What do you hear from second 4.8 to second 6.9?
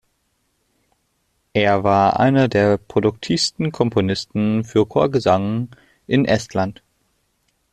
Chorgesang in Estland.